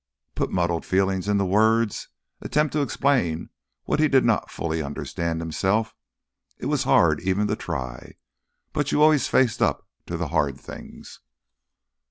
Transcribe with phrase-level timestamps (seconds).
[0.33, 2.07] Put muddled feelings into words,
[2.41, 3.51] attempt to explain
[3.83, 5.93] what he did not fully understand himself?
[6.57, 8.13] It was hard even to try,
[8.73, 11.19] but you always faced up to the hard things.